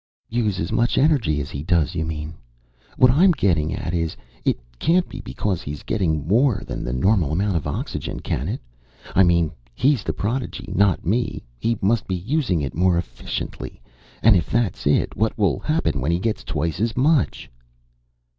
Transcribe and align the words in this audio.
"Use 0.31 0.59
as 0.59 0.71
much 0.71 0.97
energy 0.97 1.39
as 1.41 1.51
he 1.51 1.61
does, 1.61 1.93
you 1.93 2.03
mean. 2.03 2.33
What 2.97 3.11
I'm 3.11 3.29
getting 3.29 3.71
at 3.71 3.93
is, 3.93 4.17
it 4.43 4.59
can't 4.79 5.07
be 5.07 5.21
because 5.21 5.61
he's 5.61 5.83
getting 5.83 6.27
more 6.27 6.63
than 6.65 6.83
the 6.83 6.91
normal 6.91 7.31
amount 7.31 7.55
of 7.55 7.67
oxygen, 7.67 8.19
can 8.19 8.47
it? 8.47 8.59
I 9.13 9.21
mean 9.21 9.51
he's 9.75 10.03
the 10.03 10.11
prodigy, 10.11 10.67
not 10.75 11.05
me. 11.05 11.43
He 11.59 11.77
must 11.81 12.07
be 12.07 12.15
using 12.15 12.61
it 12.61 12.73
more 12.73 12.97
efficiently. 12.97 13.79
And 14.23 14.35
if 14.35 14.49
that's 14.49 14.87
it, 14.87 15.15
what 15.15 15.37
will 15.37 15.59
happen 15.59 16.01
when 16.01 16.11
he 16.11 16.17
gets 16.17 16.43
twice 16.43 16.79
as 16.79 16.97
much?" 16.97 17.47